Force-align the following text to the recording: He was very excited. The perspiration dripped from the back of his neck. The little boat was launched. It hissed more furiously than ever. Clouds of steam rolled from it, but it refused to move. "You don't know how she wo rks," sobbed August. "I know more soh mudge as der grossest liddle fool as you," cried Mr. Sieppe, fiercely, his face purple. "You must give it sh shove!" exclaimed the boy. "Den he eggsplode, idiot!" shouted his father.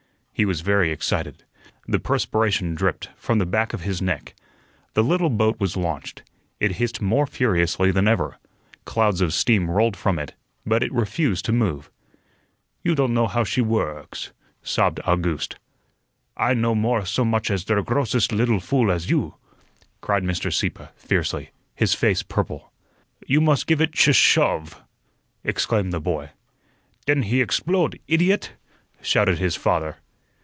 He 0.33 0.45
was 0.45 0.61
very 0.61 0.91
excited. 0.91 1.43
The 1.87 1.99
perspiration 1.99 2.73
dripped 2.73 3.09
from 3.15 3.37
the 3.37 3.45
back 3.45 3.73
of 3.75 3.81
his 3.81 4.01
neck. 4.01 4.33
The 4.95 5.03
little 5.03 5.29
boat 5.29 5.59
was 5.59 5.77
launched. 5.77 6.23
It 6.59 6.71
hissed 6.77 6.99
more 6.99 7.27
furiously 7.27 7.91
than 7.91 8.07
ever. 8.07 8.39
Clouds 8.83 9.21
of 9.21 9.35
steam 9.35 9.69
rolled 9.69 9.95
from 9.95 10.17
it, 10.17 10.33
but 10.65 10.81
it 10.81 10.91
refused 10.91 11.45
to 11.45 11.51
move. 11.51 11.91
"You 12.81 12.95
don't 12.95 13.13
know 13.13 13.27
how 13.27 13.43
she 13.43 13.61
wo 13.61 13.81
rks," 13.85 14.31
sobbed 14.63 14.99
August. 15.05 15.57
"I 16.35 16.55
know 16.55 16.73
more 16.73 17.05
soh 17.05 17.23
mudge 17.23 17.51
as 17.51 17.63
der 17.65 17.83
grossest 17.83 18.31
liddle 18.31 18.59
fool 18.61 18.89
as 18.89 19.11
you," 19.11 19.35
cried 20.01 20.23
Mr. 20.23 20.51
Sieppe, 20.51 20.87
fiercely, 20.95 21.51
his 21.75 21.93
face 21.93 22.23
purple. 22.23 22.71
"You 23.27 23.41
must 23.41 23.67
give 23.67 23.79
it 23.79 23.95
sh 23.95 24.15
shove!" 24.15 24.81
exclaimed 25.43 25.93
the 25.93 26.01
boy. 26.01 26.31
"Den 27.05 27.21
he 27.21 27.41
eggsplode, 27.45 27.99
idiot!" 28.07 28.53
shouted 29.03 29.37
his 29.37 29.55
father. 29.55 29.97